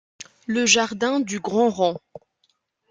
Le 0.47 0.65
jardin 0.65 1.19
du 1.19 1.39
Grand 1.39 1.69
Rond. 1.69 1.99